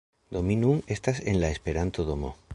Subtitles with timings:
[0.35, 2.35] Do mi nun estas en la Esperanto-domo